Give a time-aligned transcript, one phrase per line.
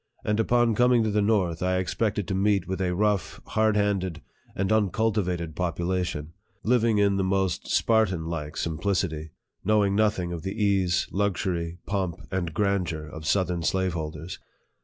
[0.25, 3.75] And upon com ing to the north, I expected to meet with a rough, hard
[3.75, 4.23] handed,
[4.55, 9.29] and uncultivated population, living in the most Spartan like simplicity,
[9.63, 14.39] knowing nothing of the ease, luxury, pomp, and grandeur of southern slave holders.